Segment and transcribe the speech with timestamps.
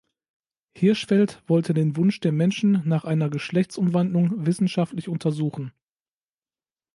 [0.75, 5.73] Hirschfeld wollte den Wunsch der Menschen nach einer „Geschlechtsumwandlung“ wissenschaftlich untersuchen.